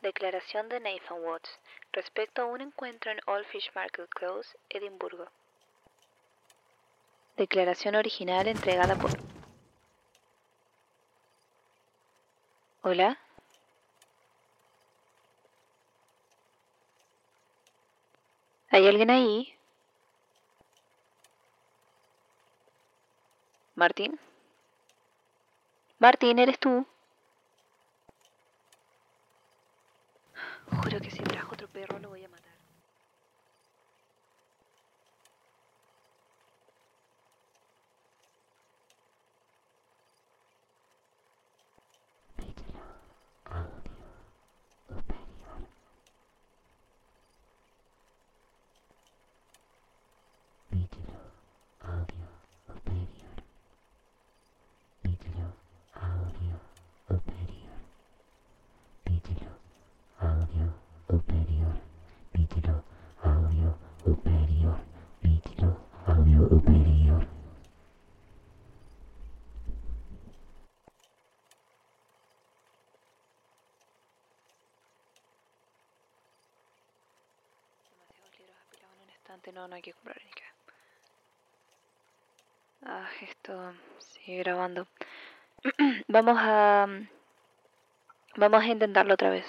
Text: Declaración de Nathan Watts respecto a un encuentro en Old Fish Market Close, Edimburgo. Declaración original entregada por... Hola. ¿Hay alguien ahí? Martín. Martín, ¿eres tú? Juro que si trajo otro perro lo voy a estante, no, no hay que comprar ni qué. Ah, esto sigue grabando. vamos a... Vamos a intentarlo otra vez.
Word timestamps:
Declaración 0.00 0.68
de 0.68 0.78
Nathan 0.78 1.20
Watts 1.24 1.50
respecto 1.92 2.42
a 2.42 2.44
un 2.44 2.60
encuentro 2.60 3.10
en 3.10 3.18
Old 3.26 3.44
Fish 3.46 3.70
Market 3.74 4.08
Close, 4.10 4.56
Edimburgo. 4.70 5.28
Declaración 7.36 7.96
original 7.96 8.46
entregada 8.46 8.94
por... 8.94 9.10
Hola. 12.82 13.18
¿Hay 18.70 18.86
alguien 18.86 19.10
ahí? 19.10 19.52
Martín. 23.74 24.18
Martín, 25.98 26.38
¿eres 26.38 26.58
tú? 26.60 26.86
Juro 30.70 31.00
que 31.00 31.10
si 31.10 31.22
trajo 31.22 31.54
otro 31.54 31.68
perro 31.68 31.98
lo 31.98 32.10
voy 32.10 32.24
a 32.24 32.27
estante, 79.28 79.52
no, 79.52 79.68
no 79.68 79.74
hay 79.76 79.82
que 79.82 79.92
comprar 79.92 80.16
ni 80.24 80.30
qué. 80.30 80.42
Ah, 82.86 83.06
esto 83.20 83.74
sigue 83.98 84.38
grabando. 84.38 84.86
vamos 86.08 86.38
a... 86.40 86.86
Vamos 88.36 88.62
a 88.62 88.66
intentarlo 88.66 89.12
otra 89.12 89.28
vez. 89.28 89.44